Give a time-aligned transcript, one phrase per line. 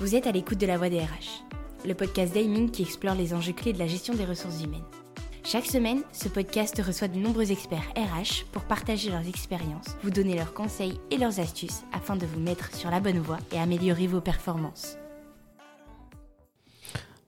[0.00, 1.44] Vous êtes à l'écoute de la voix des RH,
[1.84, 4.80] le podcast d'Aiming qui explore les enjeux clés de la gestion des ressources humaines.
[5.44, 10.36] Chaque semaine, ce podcast reçoit de nombreux experts RH pour partager leurs expériences, vous donner
[10.36, 14.06] leurs conseils et leurs astuces afin de vous mettre sur la bonne voie et améliorer
[14.06, 14.96] vos performances.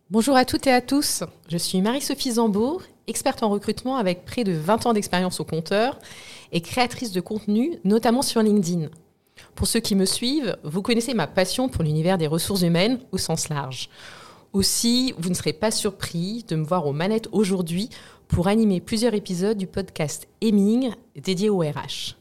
[0.09, 4.45] Bonjour à toutes et à tous, je suis Marie-Sophie Zambourg, experte en recrutement avec près
[4.45, 5.99] de 20 ans d'expérience au compteur
[6.53, 8.89] et créatrice de contenu, notamment sur LinkedIn.
[9.55, 13.19] Pour ceux qui me suivent, vous connaissez ma passion pour l'univers des ressources humaines au
[13.19, 13.89] sens large.
[14.53, 17.89] Aussi, vous ne serez pas surpris de me voir aux manettes aujourd'hui
[18.29, 22.17] pour animer plusieurs épisodes du podcast Hemming dédié au RH.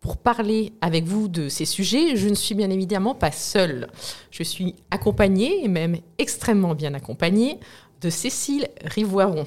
[0.00, 3.88] Pour parler avec vous de ces sujets, je ne suis bien évidemment pas seule.
[4.32, 7.60] Je suis accompagnée, et même extrêmement bien accompagnée,
[8.00, 9.46] de Cécile Rivoiron.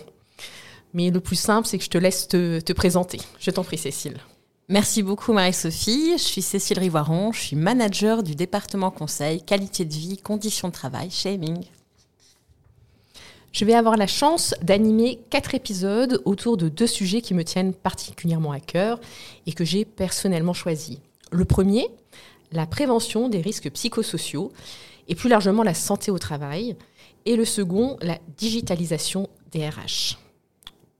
[0.93, 3.19] Mais le plus simple, c'est que je te laisse te, te présenter.
[3.37, 4.17] Je t'en prie, Cécile.
[4.67, 6.13] Merci beaucoup Marie-Sophie.
[6.17, 10.73] Je suis Cécile Rivoiron, je suis manager du département conseil qualité de vie, conditions de
[10.73, 11.39] travail chez.
[13.51, 17.75] Je vais avoir la chance d'animer quatre épisodes autour de deux sujets qui me tiennent
[17.75, 18.99] particulièrement à cœur
[19.45, 20.97] et que j'ai personnellement choisis.
[21.31, 21.87] Le premier,
[22.51, 24.51] la prévention des risques psychosociaux
[25.07, 26.75] et plus largement la santé au travail.
[27.27, 30.24] Et le second, la digitalisation des RH.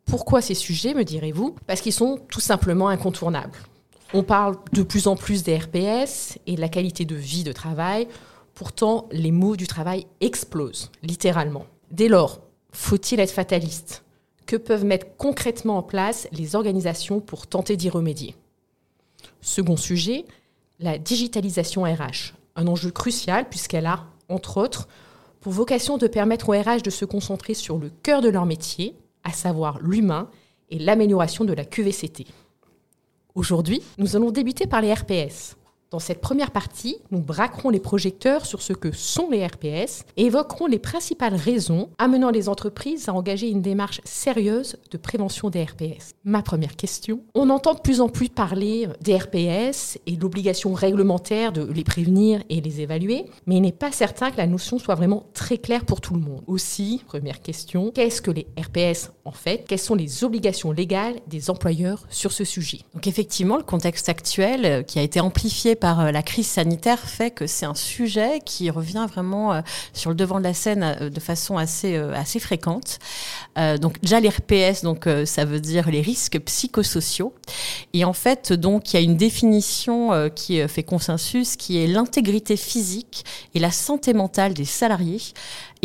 [0.06, 1.56] Pourquoi ces sujets, me direz-vous?
[1.68, 3.58] Parce qu'ils sont tout simplement incontournables.
[4.14, 7.52] On parle de plus en plus des RPS et de la qualité de vie de
[7.52, 8.08] travail.
[8.54, 11.66] Pourtant, les mots du travail explosent, littéralement.
[11.92, 12.40] Dès lors,
[12.72, 14.04] faut-il être fataliste?
[14.46, 18.36] Que peuvent mettre concrètement en place les organisations pour tenter d'y remédier?
[19.42, 20.26] Second sujet,
[20.80, 22.36] la digitalisation RH.
[22.56, 24.88] Un enjeu crucial puisqu'elle a, entre autres,
[25.42, 28.96] pour vocation de permettre aux RH de se concentrer sur le cœur de leur métier,
[29.26, 30.30] à savoir l'humain
[30.70, 32.26] et l'amélioration de la QVCT.
[33.34, 35.58] Aujourd'hui, nous allons débuter par les RPS.
[35.92, 40.26] Dans cette première partie, nous braquerons les projecteurs sur ce que sont les RPS et
[40.26, 45.64] évoquerons les principales raisons amenant les entreprises à engager une démarche sérieuse de prévention des
[45.64, 46.16] RPS.
[46.24, 50.74] Ma première question, on entend de plus en plus parler des RPS et de l'obligation
[50.74, 54.80] réglementaire de les prévenir et les évaluer, mais il n'est pas certain que la notion
[54.80, 56.42] soit vraiment très claire pour tout le monde.
[56.48, 59.66] Aussi, première question, qu'est-ce que les RPS en fait?
[59.68, 62.80] Quelles sont les obligations légales des employeurs sur ce sujet?
[62.96, 67.00] Donc effectivement, le contexte actuel euh, qui a été amplifié par euh, la crise sanitaire
[67.00, 69.62] fait que c'est un sujet qui revient vraiment euh,
[69.94, 71.96] sur le devant de la scène euh, de façon assez,
[72.40, 73.00] fréquente.
[73.80, 77.34] donc déjà les RPS, donc ça veut dire les risques psychosociaux.
[77.94, 83.24] Et en fait, il y a une définition qui fait consensus, qui est l'intégrité physique
[83.54, 85.22] et la santé mentale des salariés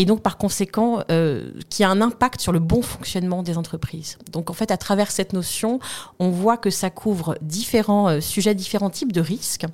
[0.00, 4.16] et donc par conséquent euh, qui a un impact sur le bon fonctionnement des entreprises.
[4.33, 5.78] Donc en fait, à travers cette notion,
[6.19, 9.66] on voit que ça couvre différents euh, sujets, différents types de risques,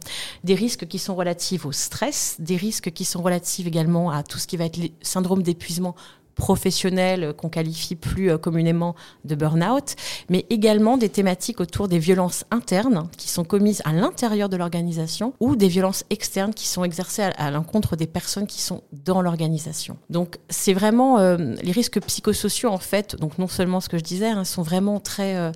[0.43, 4.39] des risques qui sont relatifs au stress, des risques qui sont relatifs également à tout
[4.39, 5.95] ce qui va être le syndrome d'épuisement
[6.37, 9.97] professionnels qu'on qualifie plus euh, communément de burn-out,
[10.29, 15.33] mais également des thématiques autour des violences internes qui sont commises à l'intérieur de l'organisation
[15.41, 19.97] ou des violences externes qui sont exercées à, l'encontre des personnes qui sont dans l'organisation.
[20.11, 24.05] Donc c'est vraiment euh, les risques psychosociaux en fait, donc non seulement ce que je
[24.05, 25.53] disais, hein, sont vraiment très euh,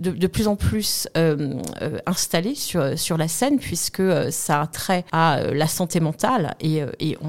[0.00, 1.08] de, plus en plus
[2.06, 6.82] installés sur, sur la scène puisque ça a trait à la santé mentale et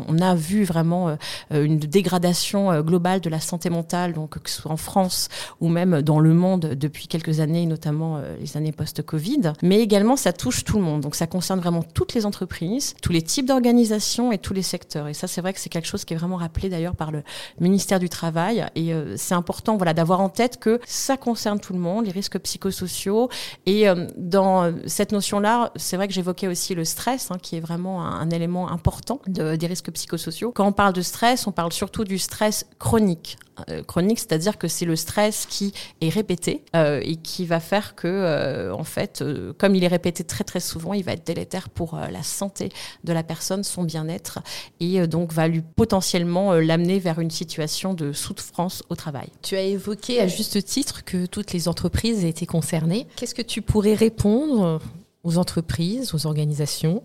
[0.07, 1.17] on a vu vraiment
[1.51, 5.69] une dégradation euh, globale de la santé mentale, donc que ce soit en France ou
[5.69, 9.53] même dans le monde depuis quelques années, notamment euh, les années post-Covid.
[9.61, 11.01] Mais également, ça touche tout le monde.
[11.01, 15.07] Donc ça concerne vraiment toutes les entreprises, tous les types d'organisations et tous les secteurs.
[15.07, 17.23] Et ça, c'est vrai que c'est quelque chose qui est vraiment rappelé d'ailleurs par le
[17.59, 18.65] ministère du Travail.
[18.75, 22.11] Et euh, c'est important voilà, d'avoir en tête que ça concerne tout le monde, les
[22.11, 23.29] risques psychosociaux.
[23.65, 23.85] Et
[24.17, 28.29] dans cette notion-là, c'est vrai que j'évoquais aussi le stress, hein, qui est vraiment un,
[28.29, 30.51] élément important de, des risques psychosociaux.
[30.51, 33.37] Quand on parle de stress, on parle surtout du stress chronique.
[33.69, 37.95] Euh, chronique, c'est-à-dire que c'est le stress qui est répété euh, et qui va faire
[37.95, 39.23] que, euh, en fait,
[39.57, 42.69] comme il est répété très très souvent, il va être délétère pour la santé
[43.03, 44.39] de la personne, son bien-être,
[44.79, 49.27] et donc va lui potentiellement l'amener vers une situation de souffrance au travail.
[49.41, 53.07] Tu as évoqué à juste titre que toutes les entreprises étaient concernées.
[53.15, 54.79] Qu'est-ce que tu pourrais répondre
[55.23, 57.03] aux entreprises, aux organisations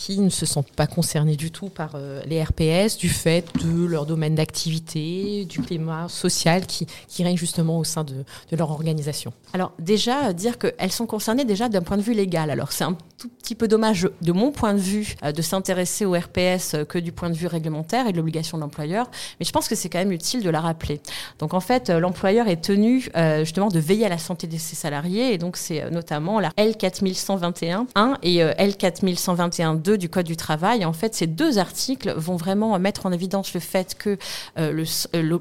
[0.00, 3.84] qui ne se sentent pas concernés du tout par euh, les RPS du fait de
[3.84, 6.86] leur domaine d'activité, du climat social qui,
[7.18, 9.34] règne justement au sein de, leur organisation.
[9.52, 12.50] Alors déjà, dire qu'elles sont concernées déjà d'un point de vue légal.
[12.50, 12.84] Alors c'est
[13.20, 16.84] tout petit peu dommage de mon point de vue euh, de s'intéresser aux RPS euh,
[16.84, 19.74] que du point de vue réglementaire et de l'obligation de l'employeur, mais je pense que
[19.74, 21.00] c'est quand même utile de la rappeler.
[21.38, 25.32] Donc en fait, l'employeur est tenu justement de veiller à la santé de ses salariés
[25.32, 30.84] et donc c'est notamment la L4121 1 et L4121 2 2 du Code du travail.
[30.84, 34.16] En fait, ces deux articles vont vraiment mettre en évidence le fait que
[34.58, 34.84] euh,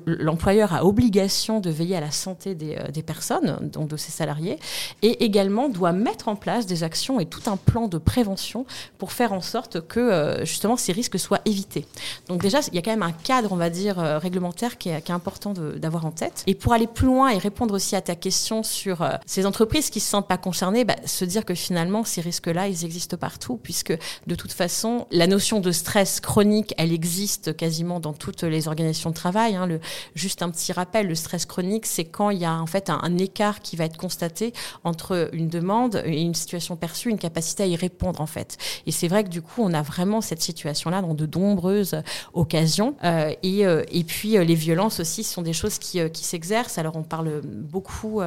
[0.06, 4.58] l'employeur a obligation de veiller à la santé des, personnes, donc de ses salariés,
[5.02, 8.66] et également doit mettre en place des actions et tout un plan de prévention
[8.98, 11.86] pour faire en sorte que justement ces risques soient évités.
[12.28, 15.02] Donc déjà, il y a quand même un cadre, on va dire, réglementaire qui est,
[15.02, 16.44] qui est important d'avoir en tête.
[16.48, 20.00] Et pour aller plus loin et répondre aussi à ta question sur ces entreprises qui
[20.00, 23.98] se sentent pas concernées, bah, se dire que finalement ces risques-là, ils existent partout, puisque
[24.28, 29.10] de toute façon, la notion de stress chronique, elle existe quasiment dans toutes les organisations
[29.10, 29.56] de travail.
[29.56, 29.68] Hein.
[30.16, 33.18] Juste un petit rappel, le stress chronique, c'est quand il y a en fait un,
[33.18, 37.68] écart qui va être constaté entre une demande et une situation perçue, une capacité à
[37.68, 38.58] y répondre en fait.
[38.86, 42.02] Et c'est vrai que du coup, on a vraiment cette situation-là dans de nombreuses
[42.34, 42.96] occasions.
[43.04, 46.78] Euh, et, euh, et puis euh, les violences aussi sont des choses qui, qui s'exercent.
[46.78, 48.22] Alors on parle beaucoup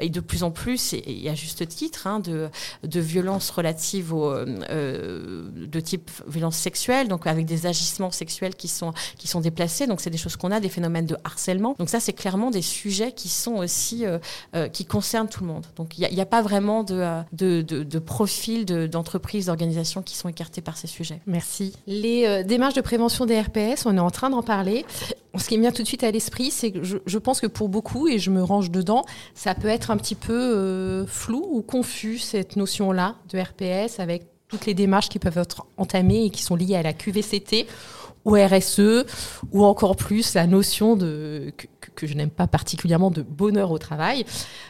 [0.00, 2.48] et de plus en plus, et, à juste titre, hein, de,
[2.82, 8.92] de violences relatives au, de type violence sexuelle, donc avec des agissements sexuels qui sont,
[9.18, 9.86] qui sont déplacés.
[9.86, 11.74] Donc c'est des choses qu'on a, des phénomènes de harcèlement.
[11.78, 14.04] Donc ça, c'est clairement des sujets qui sont aussi,
[14.72, 15.66] qui concernent tout le monde.
[15.76, 20.60] Donc il n'y a, pas vraiment de, de, de, profil d'entreprises, d'organisations qui sont écartées
[20.60, 21.20] par ces sujets.
[21.26, 21.74] Merci.
[21.86, 24.84] Les démarches de prévention des RPS, on est en train d'en parler.
[25.36, 27.46] Ce qui me vient tout de suite à l'esprit, c'est que je, je, pense que
[27.46, 29.04] pour beaucoup, et je me range dedans,
[29.34, 34.66] ça peut être un petit peu flou ou confus, cette notion-là de RPS, avec toutes
[34.66, 37.66] les démarches qui peuvent être entamées et qui sont liées à la QVCT
[38.24, 39.04] ou RSE,
[39.50, 41.52] ou encore plus la notion de,
[41.96, 44.24] que, je n'aime pas particulièrement de bonheur au travail.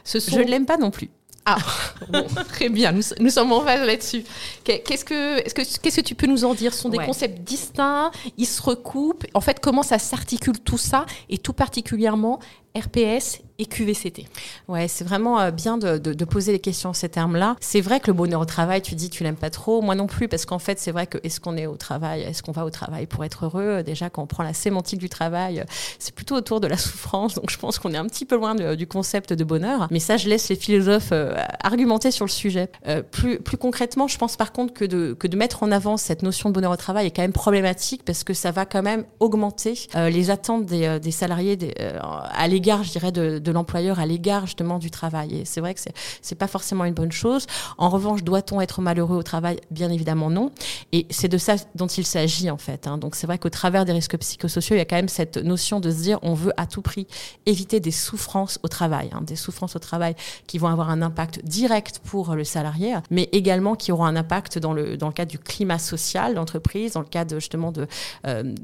[0.05, 1.11] Ce Je ne l'aime pas non plus.
[1.45, 1.59] Ah,
[2.49, 4.23] très bien, nous, sommes en phase là-dessus.
[4.63, 6.73] Qu'est-ce que, est-ce que, qu'est-ce que tu peux nous en dire?
[6.73, 9.27] Ce sont des concepts distincts, ils se recoupent.
[9.35, 11.05] En fait, comment ça s'articule tout ça?
[11.29, 12.39] Et tout particulièrement,
[12.77, 14.27] RPS et QVCT.
[14.69, 17.57] Ouais, c'est vraiment euh, bien de, poser les questions ces termes-là.
[17.61, 20.07] C'est vrai que le bonheur au travail, tu dis tu l'aimes pas trop, moi non
[20.07, 22.65] plus, parce qu'en fait c'est vrai que est-ce qu'on est au travail, est-ce qu'on va
[22.65, 23.83] au travail pour être heureux?
[23.83, 25.65] Déjà quand on prend la sémantique du travail,
[25.99, 28.55] c'est plutôt autour de la souffrance, donc je pense qu'on est un petit peu loin
[28.55, 29.89] du concept de bonheur.
[29.91, 32.71] Mais ça, je laisse les philosophes euh, argumenter sur le sujet.
[32.87, 35.97] Euh, plus, plus concrètement, je pense par contre que de, que de mettre en avant
[35.97, 38.83] cette notion de bonheur au travail est quand même problématique parce que ça va quand
[38.83, 41.59] même augmenter les attentes des, salariés
[42.01, 45.41] à l'égard je dirais, de, l'employeur à l'égard justement du travail.
[45.41, 47.47] Et c'est vrai que c'est c'est pas forcément une bonne chose.
[47.77, 49.59] En revanche, doit-on être malheureux au travail?
[49.71, 50.53] Bien évidemment non.
[50.93, 52.87] Et c'est de ça dont il s'agit en fait.
[52.87, 52.99] Hein.
[52.99, 55.81] Donc c'est vrai qu'au travers des risques psychosociaux, il y a quand même cette notion
[55.81, 57.07] de se dire on veut à tout prix
[57.47, 59.21] éviter des souffrances au travail, hein.
[59.23, 60.15] des souffrances au travail
[60.47, 64.59] qui vont avoir un impact direct pour le salarié, mais également qui auront un impact
[64.59, 67.87] dans le dans le cadre du climat social d'entreprise, dans le cadre justement de,
[68.27, 68.57] euh, de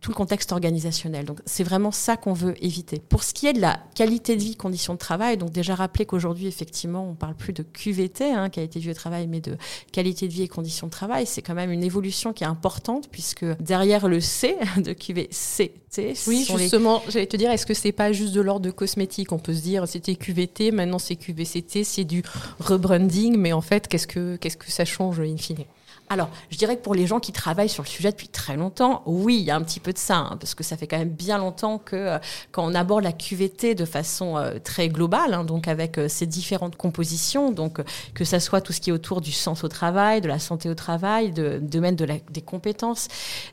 [0.00, 1.24] tout le contexte organisationnel.
[1.24, 3.00] Donc c'est vraiment ça qu'on veut éviter.
[3.08, 6.06] Pour ce qui est de la qualité de vie, conditions de travail, donc déjà rappeler
[6.06, 9.56] qu'aujourd'hui, effectivement, on parle plus de QVT, hein, qualité de vie au travail, mais de
[9.92, 11.26] qualité de vie et conditions de travail.
[11.26, 16.46] C'est quand même une évolution qui est importante puisque derrière le C de QVCT, oui,
[16.58, 19.32] justement, j'allais te dire, est-ce que c'est pas juste de l'ordre de cosmétique?
[19.32, 22.22] On peut se dire, c'était QVT, maintenant c'est QVCT, c'est du
[22.60, 25.64] rebranding, mais en fait, qu'est-ce que, qu'est-ce que ça change in fine?
[26.08, 29.02] Alors, je dirais que pour les gens qui travaillent sur le sujet depuis très longtemps,
[29.06, 30.98] oui, il y a un petit peu de ça, hein, parce que ça fait quand
[30.98, 32.18] même bien longtemps que euh,
[32.52, 36.26] quand on aborde la QVT de façon euh, très globale, hein, donc avec euh, ces
[36.26, 37.80] différentes compositions, donc
[38.14, 40.70] que ça soit tout ce qui est autour du sens au travail, de la santé
[40.70, 43.08] au travail, de, domaine de des compétences,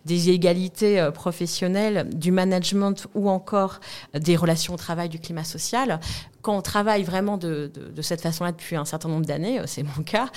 [0.06, 3.80] des égalités professionnelles, du management ou encore
[4.14, 6.00] des relations au travail, du climat social,
[6.44, 10.04] quand on travaille vraiment de, de cette façon-là depuis un certain nombre d'années, c'est mon
[10.04, 10.30] cas,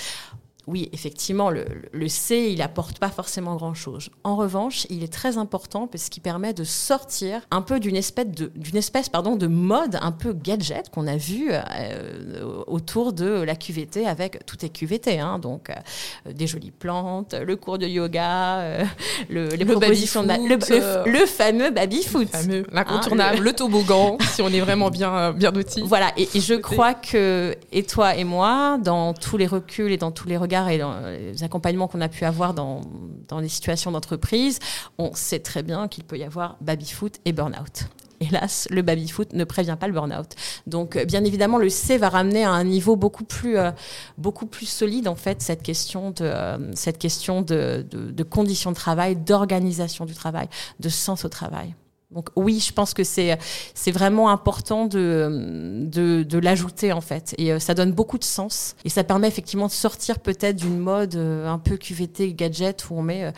[0.67, 4.11] oui, effectivement, le, C, il apporte pas forcément grand-chose.
[4.25, 8.27] En revanche, il est très important parce qu'il permet de sortir un peu d'une espèce
[8.27, 13.43] de, d'une espèce, pardon, de mode un peu gadget qu'on a vu euh, autour de
[13.43, 17.87] la QVT avec tout est QVT, hein, donc euh, des jolies plantes, le cours de
[17.87, 18.85] yoga, euh,
[19.29, 22.29] le, les propositions de le, fameux baby foot,
[22.73, 23.53] l'incontournable, le...
[23.53, 25.53] toboggan, si on est vraiment bien bien.
[25.85, 29.97] Voilà, et, et je crois que et toi et moi, dans tous les reculs et
[29.97, 32.81] dans tous les regards et dans les accompagnements qu'on a pu avoir dans,
[33.29, 34.59] dans les situations d'entreprise,
[34.99, 37.89] on sait très bien qu'il peut y avoir baby-foot et burn-out.
[38.21, 40.31] Hélas, le baby-foot ne prévient pas le burn-out.
[40.67, 43.71] Donc, euh, bien évidemment, le C va ramener à un niveau beaucoup plus, euh,
[44.17, 48.71] beaucoup plus solide, en fait, cette question de, euh, cette question de, de, de conditions
[48.71, 50.49] de travail, d'organisation du travail,
[50.81, 51.75] de sens au travail.
[52.17, 53.39] Donc oui, je pense que c'est
[53.75, 57.35] c'est vraiment important de de, de l'ajouter en fait.
[57.37, 58.75] Et euh, ça donne beaucoup de sens.
[58.87, 62.95] Et ça permet effectivement de sortir peut-être d'une mode euh, un peu QVT gadget où
[62.95, 63.33] on met euh,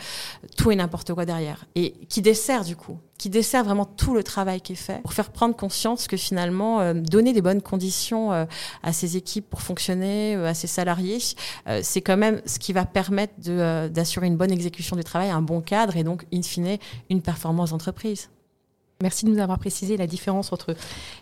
[0.55, 1.65] tout et n'importe quoi derrière.
[1.75, 2.97] Et qui dessert du coup.
[3.17, 5.01] Qui dessert vraiment tout le travail qui est fait.
[5.01, 10.35] Pour faire prendre conscience que finalement donner des bonnes conditions à ces équipes pour fonctionner,
[10.35, 11.17] à ces salariés,
[11.81, 13.33] c'est quand même ce qui va permettre
[13.89, 16.77] d'assurer une bonne exécution du travail, un bon cadre et donc in fine
[17.09, 18.29] une performance d'entreprise.
[19.01, 20.75] Merci de nous avoir précisé la différence entre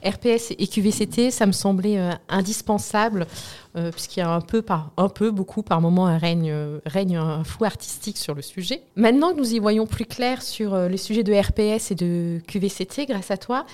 [0.04, 1.30] RPS et QVCT.
[1.30, 3.28] Ça me semblait euh, indispensable,
[3.76, 6.80] euh, puisqu'il y a un peu, par, un peu, beaucoup par moment, un règne, euh,
[6.88, 8.82] règne un flou artistique sur le sujet.
[8.96, 13.06] Maintenant que nous y voyons plus clair sur le sujet de RPS et de QVCT,
[13.06, 13.68] grâce à toi,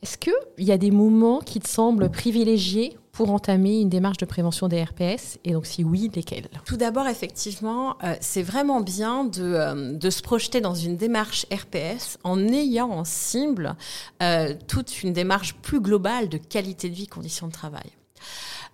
[0.00, 4.24] est-ce qu'il y a des moments qui te semblent privilégiés pour entamer une démarche de
[4.24, 9.24] prévention des RPS Et donc, si oui, lesquels Tout d'abord, effectivement, euh, c'est vraiment bien
[9.24, 13.76] de, euh, de, se projeter dans une démarche RPS en ayant en cible
[14.22, 17.90] euh, toute une démarche plus globale de qualité de vie, conditions de travail.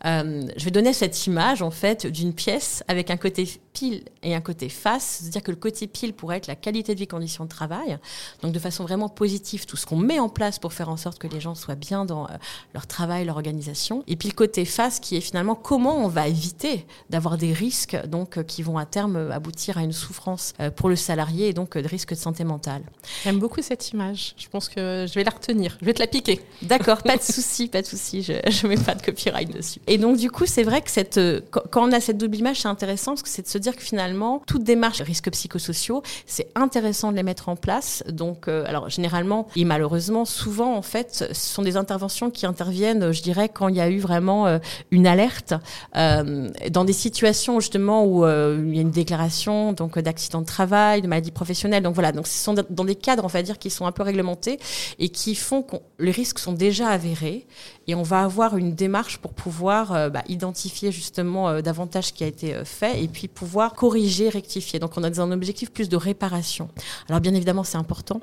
[0.05, 4.41] je vais donner cette image en fait d'une pièce avec un côté pile et un
[4.41, 7.49] côté face, c'est-à-dire que le côté pile pourrait être la qualité de vie, conditions de
[7.49, 7.99] travail,
[8.43, 11.19] donc de façon vraiment positive, tout ce qu'on met en place pour faire en sorte
[11.19, 12.33] que les gens soient bien dans euh,
[12.75, 16.27] leur travail, leur organisation, et puis le côté face qui est finalement comment on va
[16.27, 20.55] éviter d'avoir des risques donc euh, qui vont à terme euh, aboutir à une souffrance
[20.77, 22.83] pour le salarié et donc de risques de santé mentale.
[23.23, 24.35] J'aime beaucoup cette image.
[24.37, 25.77] Je pense que je vais la retenir.
[25.81, 26.41] Je vais te la piquer.
[26.63, 28.23] D'accord, pas de souci, pas de souci.
[28.23, 29.81] Je, je mets pas de copyright dessus.
[29.87, 31.21] Et donc du coup, c'est vrai que cette
[31.51, 33.83] quand on a cette double image, c'est intéressant parce que c'est de se dire que
[33.83, 38.03] finalement, toute démarche risques psychosociaux, c'est intéressant de les mettre en place.
[38.09, 43.13] Donc, euh, alors généralement et malheureusement, souvent en fait, ce sont des interventions qui interviennent,
[43.13, 44.59] je dirais, quand il y a eu vraiment euh,
[44.91, 45.55] une alerte
[45.97, 51.03] euh, dans des situations justement où il y a une déclaration donc d'accident de travail,
[51.03, 51.83] de maladie professionnelle.
[51.83, 54.03] Donc voilà, donc ce sont dans des cadres, on va dire, qui sont un peu
[54.03, 54.59] réglementés
[54.99, 57.47] et qui font que les risques sont déjà avérés
[57.89, 62.27] et on va avoir une démarche pour pouvoir bah, identifier justement davantage ce qui a
[62.27, 64.79] été fait et puis pouvoir corriger, rectifier.
[64.79, 66.69] Donc on a un objectif plus de réparation.
[67.09, 68.21] Alors bien évidemment c'est important,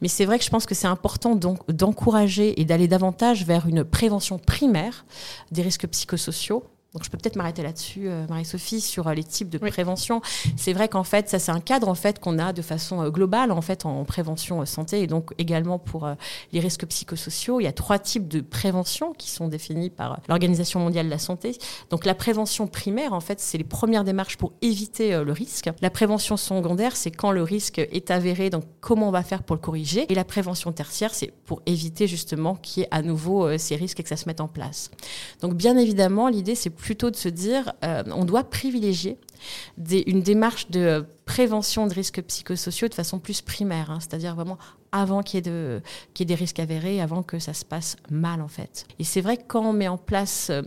[0.00, 1.34] mais c'est vrai que je pense que c'est important
[1.68, 5.04] d'encourager et d'aller davantage vers une prévention primaire
[5.50, 6.64] des risques psychosociaux
[6.94, 10.22] donc je peux peut-être m'arrêter là-dessus, euh, Marie-Sophie, sur euh, les types de prévention.
[10.56, 13.10] C'est vrai qu'en fait, ça c'est un cadre en fait qu'on a de façon euh,
[13.10, 16.08] globale en fait en prévention santé et donc également pour
[16.52, 17.60] les risques psychosociaux.
[17.60, 21.18] Il y a trois types de prévention qui sont définis par l'Organisation mondiale de la
[21.18, 21.58] santé.
[21.90, 25.68] Donc la prévention primaire, en fait, c'est les premières démarches pour éviter le risque.
[25.82, 29.56] La prévention secondaire, c'est quand le risque est avéré, donc comment on va faire pour
[29.56, 30.06] le corriger.
[30.10, 34.00] Et la prévention tertiaire, c'est pour éviter justement qu'il y ait à nouveau ces risques
[34.00, 34.90] et que ça se mette en place.
[35.42, 39.18] Donc bien évidemment, l'idée c'est plutôt de se dire, euh, on doit privilégier
[39.76, 44.58] une démarche de prévention de risques psychosociaux de façon plus primaire, hein, c'est-à-dire vraiment
[44.90, 48.86] avant qu'il y, ait des risques avérés, avant que ça se passe mal en fait.
[48.98, 50.62] Et c'est vrai que quand on met en place euh,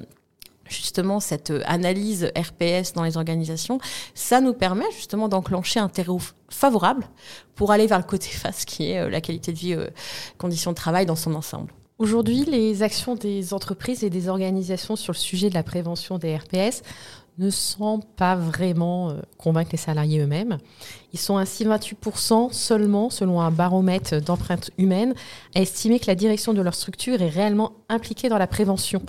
[0.70, 3.80] justement cette analyse RPS dans les organisations,
[4.14, 7.08] ça nous permet justement d'enclencher un terreau favorable
[7.56, 9.78] pour aller vers le côté face qui est euh, la qualité de vie,
[10.38, 11.74] conditions de travail dans son ensemble.
[12.02, 16.36] Aujourd'hui, les actions des entreprises et des organisations sur le sujet de la prévention des
[16.36, 16.82] RPS
[17.38, 20.58] ne semblent pas vraiment euh, convaincre les salariés eux-mêmes.
[21.14, 25.14] Ils sont ainsi 28% seulement, selon un baromètre d'empreinte humaine,
[25.54, 29.04] à estimer que la direction de leur structure est réellement impliquée dans la prévention.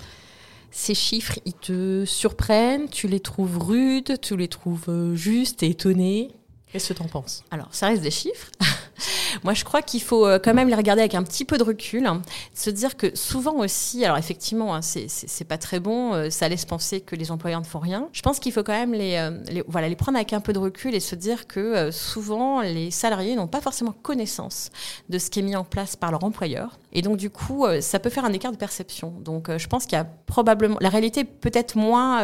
[0.71, 5.71] Ces chiffres, ils te surprennent, tu les trouves rudes, tu les trouves euh, justes et
[5.71, 6.31] étonnés.
[6.73, 7.45] Qu'est-ce que tu en penses?
[7.51, 8.51] Alors, ça reste des chiffres.
[9.45, 11.63] Moi, je crois qu'il faut euh, quand même les regarder avec un petit peu de
[11.63, 12.23] recul, hein.
[12.55, 16.65] se dire que souvent aussi, alors effectivement, hein, c'est pas très bon, euh, ça laisse
[16.65, 18.09] penser que les employeurs ne font rien.
[18.13, 20.59] Je pense qu'il faut quand même les, euh, voilà, les prendre avec un peu de
[20.59, 24.71] recul et se dire que souvent, les salariés n'ont pas forcément connaissance
[25.11, 26.79] de ce qui est mis en place par leur employeur.
[26.95, 29.13] Et donc, du coup, ça peut faire un écart de perception.
[29.21, 32.23] Donc, je pense qu'il y a probablement, la réalité peut-être moins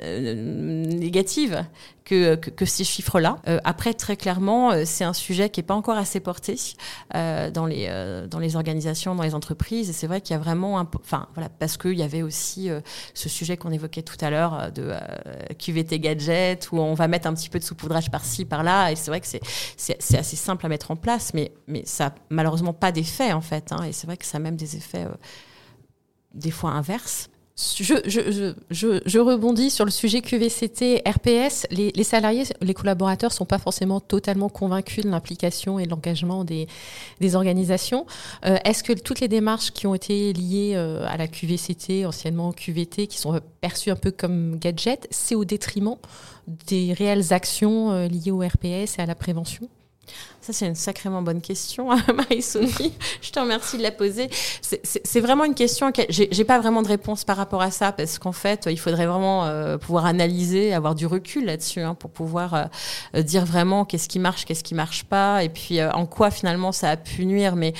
[0.00, 1.64] négative
[2.10, 3.38] que, ces chiffres-là.
[3.64, 6.50] après, très clairement, c'est un sujet qui n'est pas encore assez porté
[7.14, 9.90] euh, dans, les, euh, organisations, dans les entreprises.
[9.90, 10.88] Et c'est vrai qu'il y a vraiment un.
[10.94, 12.80] Enfin, voilà, parce qu'il y avait aussi euh,
[13.14, 14.92] ce sujet qu'on évoquait tout à l'heure de
[15.58, 18.92] QVT gadget, où on va mettre un petit peu de saupoudrage par-ci, par-là.
[18.92, 22.14] Et c'est vrai que c'est assez simple à mettre en place, mais, mais ça n'a
[22.30, 23.72] malheureusement pas d'effet, en fait.
[23.72, 23.84] Hein.
[23.84, 25.06] et c'est vrai que ça a même des effets,
[26.34, 27.30] des fois inverses.
[27.60, 31.66] Je, rebondis sur le sujet QVCT, RPS.
[31.70, 36.44] Les, salariés, les collaborateurs ne sont pas forcément totalement convaincus de l'implication et de l'engagement
[36.44, 36.68] des,
[37.20, 38.06] des, organisations.
[38.46, 42.52] Euh, est-ce que toutes les démarches qui ont été liées euh, à la QVCT, anciennement
[42.52, 45.96] QVT, qui sont perçues un peu comme gadgets, c'est au détriment
[46.66, 49.68] des réelles actions euh, liées au RPS et à la prévention?
[50.40, 52.94] Ça, c'est une sacrément bonne question, Marie-Sophie.
[53.20, 54.30] Je te remercie de la poser.
[54.62, 58.18] C'est vraiment une question laquelle j'ai pas vraiment de réponse par rapport à ça, parce
[58.18, 62.70] qu'en fait, il faudrait vraiment euh, pouvoir analyser, avoir du recul là-dessus, hein, pour pouvoir
[63.14, 66.30] euh, dire vraiment qu'est-ce qui marche, qu'est-ce qui marche pas, et puis euh, en quoi
[66.30, 67.54] finalement ça a pu nuire.
[67.54, 67.74] Mais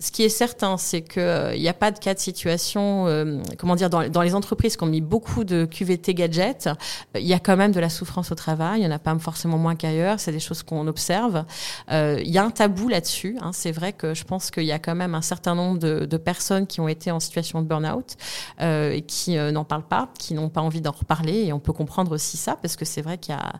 [0.00, 3.42] ce qui est certain, c'est qu'il n'y euh, a pas de cas de situation, euh,
[3.58, 6.68] comment dire, dans, les entreprises qui ont mis beaucoup de QVT gadgets,
[7.16, 8.78] il y a quand même de la souffrance au travail.
[8.78, 10.20] Il n'y en a pas forcément moins qu'ailleurs.
[10.20, 11.44] C'est des choses qu'on observe.
[11.90, 13.36] Euh, il y a un tabou là-dessus.
[13.40, 13.50] Hein.
[13.52, 16.16] C'est vrai que je pense qu'il y a quand même un certain nombre de, de
[16.16, 18.16] personnes qui ont été en situation de burn-out
[18.60, 21.46] et qui n'en parlent pas, qui n'ont pas envie d'en reparler.
[21.46, 23.54] Et on peut comprendre aussi ça parce que c'est vrai qu'il y a,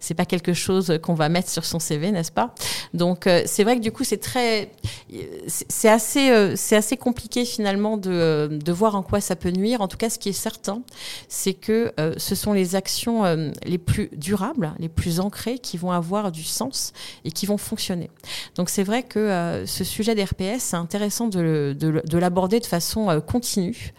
[0.00, 2.52] c'est pas quelque chose qu'on va mettre sur son CV, n'est-ce pas?
[2.94, 4.70] Donc c'est vrai que du coup c'est très,
[5.84, 9.82] c'est assez, euh, assez compliqué finalement de, euh, voir en quoi ça peut nuire.
[9.82, 10.80] En tout cas, ce qui est certain,
[11.28, 13.24] c'est que euh, ce sont les actions
[13.66, 16.94] les plus durables, les plus ancrées, qui vont avoir du sens
[17.26, 18.10] et qui vont fonctionner.
[18.54, 22.66] Donc c'est vrai que ce sujet des RPS, c'est intéressant de, de, de l'aborder de
[22.66, 23.92] façon continue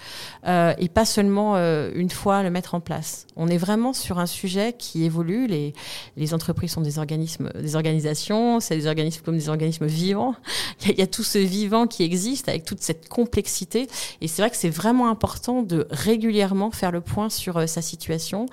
[0.46, 3.28] et pas seulement une fois le mettre en place.
[3.36, 5.48] On est vraiment sur un sujet qui évolue.
[5.48, 10.36] Les, entreprises sont des organismes, des organisations, c'est des organismes comme des organismes vivants.
[10.86, 13.88] Il y a tout ce vivant qui existe avec toute cette complexité.
[14.22, 17.82] Et c'est vrai que c'est vraiment important de régulièrement faire le point sur euh, sa
[17.82, 18.46] situation,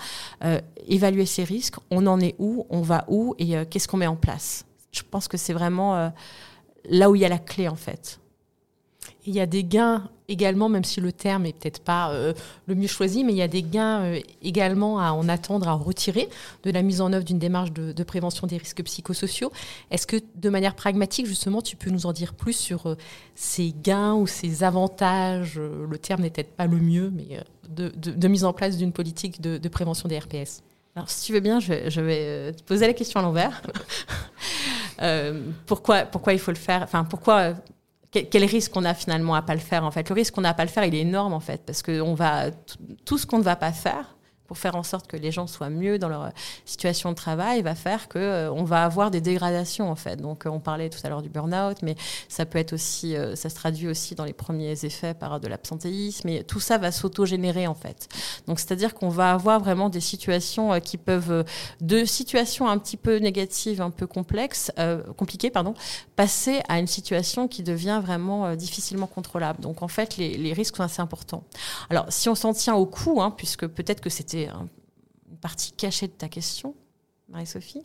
[0.45, 3.97] euh, évaluer ses risques, on en est où, on va où et euh, qu'est-ce qu'on
[3.97, 4.65] met en place?
[4.91, 6.13] Je pense que c'est vraiment
[6.85, 8.21] là où il y a la clé en fait.
[9.25, 12.33] Il y a des gains également, même si le terme est peut-être pas euh,
[12.67, 15.75] le mieux choisi, mais il y a des gains euh, également à en attendre, à
[15.75, 16.29] en retirer
[16.65, 19.53] de la mise en œuvre d'une démarche de, prévention des risques psychosociaux.
[19.91, 22.97] Est-ce que de manière pragmatique, justement, tu peux nous en dire plus sur euh,
[23.37, 27.39] ces gains ou ces avantages, le terme n'est peut-être pas le mieux, mais
[27.69, 30.63] de, mise en place d'une politique de, prévention des RPS
[30.95, 33.63] alors, si tu veux bien, je vais, te poser la question à l'envers.
[35.67, 36.83] pourquoi, pourquoi il faut le faire?
[36.83, 37.55] Enfin, pourquoi
[38.13, 40.09] quel risque on a finalement à pas le faire en fait.
[40.09, 42.01] Le risque qu'on a à pas le faire, il est énorme en fait parce que
[42.01, 42.51] on va
[43.05, 44.17] tout ce qu'on ne va pas faire,
[44.53, 46.31] pour faire en sorte que les gens soient mieux dans leur
[46.67, 50.17] situation de travail va faire que euh, on va avoir des dégradations en fait.
[50.17, 51.95] Donc euh, on parlait tout à l'heure du burn-out, mais
[52.29, 55.49] ça peut être aussi, euh, ça se traduit aussi dans les premiers effets par de
[55.49, 56.29] l'absentéisme.
[56.29, 58.09] Et tout ça va s'auto-générer en fait.
[58.47, 61.47] Donc c'est-à-dire qu'on va avoir vraiment des situations qui peuvent,
[61.81, 64.71] de situations un petit peu négatives, un peu complexes,
[65.17, 65.73] compliquées, pardon,
[66.15, 69.61] passer à une situation qui devient vraiment difficilement contrôlable.
[69.61, 71.45] Donc en fait, les, les, risques sont assez importants.
[71.89, 76.09] Alors si on s'en tient au coût, hein, puisque peut-être que c'était une partie cachée
[76.09, 76.75] de ta question,
[77.29, 77.85] Marie-Sophie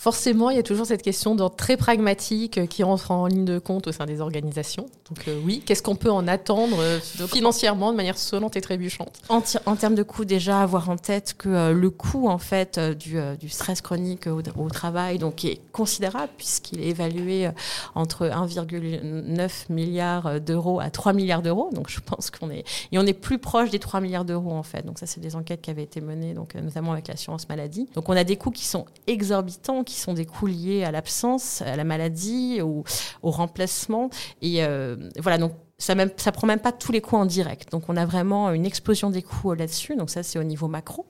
[0.00, 3.44] Forcément, il y a toujours cette question d'ordre très pragmatique euh, qui rentre en ligne
[3.44, 4.86] de compte au sein des organisations.
[5.10, 9.20] Donc euh, oui, qu'est-ce qu'on peut en attendre euh, financièrement de manière sonnante et trébuchante?
[9.28, 13.18] en, en, termes de coût, déjà avoir en tête que le coût en fait du,
[13.38, 17.50] du stress chronique au, travail donc est considérable puisqu'il est évalué
[17.94, 21.68] entre 1,9 milliard d'euros à 3 milliards d'euros.
[21.74, 24.62] Donc je pense qu'on est et on est plus proche des 3 milliards d'euros en
[24.62, 24.86] fait.
[24.86, 27.86] Donc ça c'est des enquêtes qui avaient été menées donc notamment avec l'assurance maladie.
[27.94, 31.62] Donc on a des coûts qui sont exorbitants qui sont des coûts liés à l'absence,
[31.62, 32.84] à la maladie, au,
[33.22, 34.10] au remplacement.
[34.40, 37.72] Et euh, voilà, donc ça ne ça prend même pas tous les coûts en direct.
[37.72, 39.96] Donc on a vraiment une explosion des coûts là-dessus.
[39.96, 41.06] Donc ça c'est au niveau macro.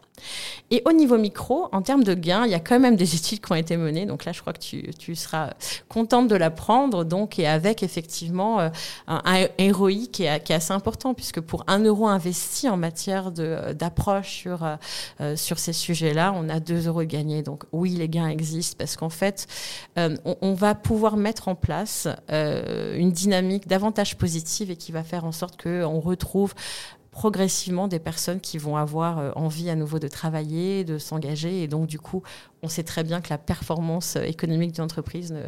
[0.70, 3.44] Et au niveau micro, en termes de gains, il y a quand même des études
[3.44, 4.06] qui ont été menées.
[4.06, 5.50] Donc là, je crois que tu, tu seras
[5.88, 7.04] contente de l'apprendre.
[7.04, 8.68] Donc, et avec effectivement euh,
[9.06, 14.30] un, un ROI qui est, assez important, puisque pour un euro investi en matière d'approche
[14.30, 14.64] sur,
[15.20, 17.42] euh, sur ces sujets-là, on a deux euros gagnés.
[17.42, 19.46] Donc oui, les gains existent parce qu'en fait,
[19.98, 25.02] euh, on, va pouvoir mettre en place euh, une dynamique davantage positive et qui va
[25.02, 26.54] faire en sorte qu'on retrouve
[27.10, 31.62] progressivement des personnes qui vont avoir euh, envie à nouveau de travailler, de s'engager.
[31.62, 32.22] Et donc, du coup,
[32.62, 35.42] on sait très bien que la performance économique d'une entreprise ne,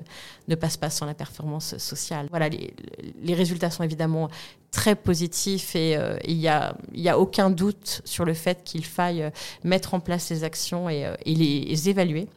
[0.48, 2.26] ne, passe pas sans la performance sociale.
[2.30, 2.74] Voilà, les,
[3.22, 4.28] les résultats sont évidemment
[4.70, 6.74] très positifs et euh, il n'y a,
[7.06, 9.30] a aucun doute sur le fait qu'il faille euh,
[9.62, 12.28] mettre en place ces actions et les évaluer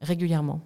[0.00, 0.60] régulièrement.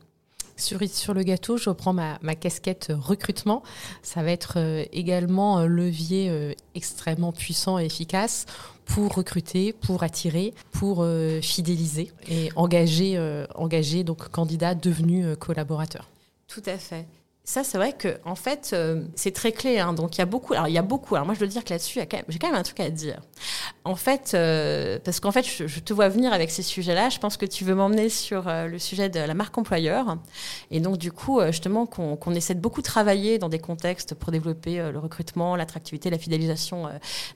[0.57, 3.62] Sur le gâteau, je reprends ma, casquette recrutement.
[4.03, 8.47] Ça va être euh, également un levier euh, extrêmement puissant et efficace
[8.85, 13.19] pour recruter, pour attirer, pour euh, fidéliser et engager,
[13.55, 16.09] engager donc candidats devenus collaborateurs.
[16.47, 17.07] Tout à fait.
[17.46, 18.74] Ça, c'est vrai que en fait,
[19.16, 19.78] c'est très clé.
[19.78, 19.92] Hein.
[19.92, 20.54] donc, il y a beaucoup.
[20.54, 21.14] Alors, il y a beaucoup.
[21.14, 22.07] Alors, moi, je veux dire que là-dessus, j'ai
[22.38, 23.20] quand, même un truc à dire.
[23.85, 27.11] en fait, euh, parce qu'en fait, je, te vois venir avec ces sujets-là.
[27.11, 30.16] Je pense que tu veux m'emmener sur euh, le sujet de la marque employeur.
[30.70, 34.33] Et donc, du coup, euh, justement, qu'on essaie de beaucoup travailler dans des contextes pour
[34.33, 36.88] développer le recrutement, l'attractivité, la fidélisation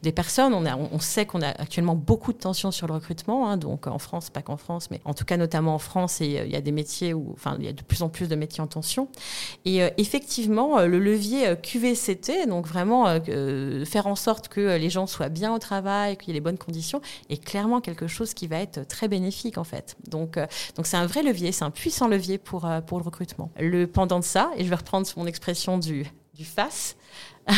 [0.02, 0.54] des personnes.
[0.54, 3.50] On, sait qu'on a actuellement beaucoup de tensions sur le recrutement.
[3.50, 6.42] Hein, donc, en France, pas qu'en France, mais en tout cas, notamment en France, et
[6.46, 8.36] il y a des métiers où, enfin, il y a de plus en plus de
[8.36, 9.08] métiers en tension.
[9.98, 13.20] Effectivement, le levier QVCT, donc vraiment
[13.84, 16.58] faire en sorte que les gens soient bien au travail, qu'il y ait les bonnes
[16.58, 19.96] conditions, est clairement quelque chose qui va être très bénéfique en fait.
[20.08, 20.46] Donc, euh,
[20.82, 23.50] c'est un vrai levier, c'est un puissant levier pour, euh, pour le recrutement.
[23.58, 26.96] Le pendant de ça, et je vais reprendre mon expression du, du face,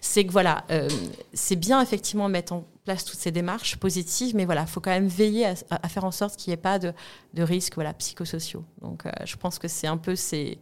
[0.00, 0.88] c'est que voilà, euh,
[1.32, 4.90] c'est bien effectivement mettre en place toutes ces démarches positives, mais voilà, il faut quand
[4.90, 6.92] même veiller à, faire en sorte qu'il n'y ait pas de,
[7.34, 8.64] de risques voilà, psychosociaux.
[8.80, 10.58] Donc je pense que c'est un peu ces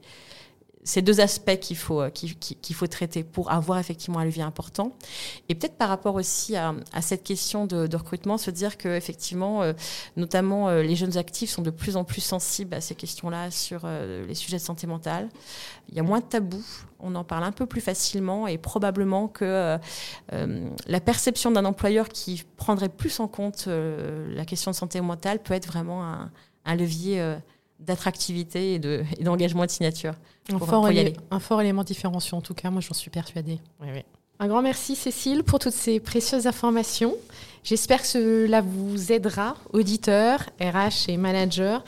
[0.85, 4.93] ces deux aspects qu'il faut, euh, qu'il, faut traiter pour avoir effectivement un levier important.
[5.49, 9.73] Et peut-être par rapport aussi à, cette question de, recrutement, se dire que effectivement, euh,
[10.17, 13.87] notamment euh, les jeunes actifs sont de plus en plus sensibles à ces questions-là sur
[13.87, 15.31] les sujets de santé mentale.
[15.89, 16.65] Il y a moins de tabous,
[17.01, 19.79] on en parle un peu plus facilement et probablement que
[20.31, 25.55] la perception d'un employeur qui prendrait plus en compte la question de santé mentale peut
[25.55, 26.31] être vraiment un,
[26.65, 27.37] un levier
[27.87, 28.79] d'attractivité et
[29.23, 30.15] d'engagement de, signature.
[30.53, 30.89] Un, fort
[31.31, 33.59] un fort élément différenciant, en tout cas, moi j'en suis persuadée.
[34.41, 37.15] Un grand merci Cécile pour toutes ces précieuses informations.
[37.63, 41.79] J'espère que cela vous aidera, auditeurs, RH et managers,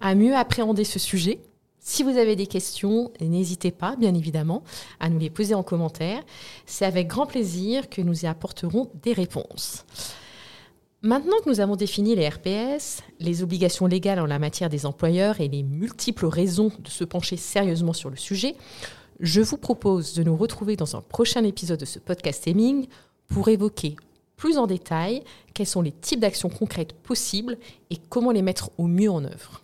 [0.00, 1.38] à mieux appréhender ce sujet.
[1.78, 4.62] Si vous avez des questions, n'hésitez pas, bien évidemment,
[4.98, 6.22] à nous les poser en commentaire.
[6.66, 9.84] C'est avec grand plaisir que nous y apporterons des réponses.
[11.02, 15.40] Maintenant que nous avons défini les RPS, les obligations légales en la matière des employeurs
[15.40, 18.54] et les multiples raisons de se pencher sérieusement sur le sujet,
[19.18, 22.86] je vous propose de nous retrouver dans un prochain épisode de ce podcast Aiming
[23.28, 23.96] pour évoquer
[24.36, 25.22] plus en détail
[25.54, 27.56] quels sont les types d'actions concrètes possibles
[27.88, 29.62] et comment les mettre au mieux en œuvre.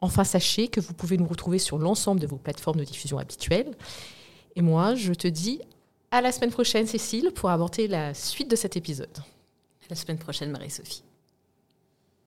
[0.00, 3.72] Enfin, sachez que vous pouvez nous retrouver sur l'ensemble de vos plateformes de diffusion habituelles.
[4.54, 5.60] Et moi, je te dis
[6.12, 9.18] à la semaine prochaine, Cécile, pour aborder la suite de cet épisode
[9.88, 11.05] la semaine prochaine, Marie-Sophie.